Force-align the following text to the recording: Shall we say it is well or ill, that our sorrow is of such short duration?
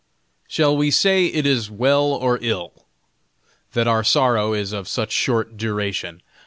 Shall 0.47 0.75
we 0.75 0.89
say 0.89 1.27
it 1.27 1.45
is 1.45 1.69
well 1.69 2.05
or 2.05 2.39
ill, 2.41 2.87
that 3.73 3.87
our 3.87 4.03
sorrow 4.03 4.51
is 4.51 4.71
of 4.73 4.87
such 4.87 5.11
short 5.11 5.57
duration? 5.57 6.23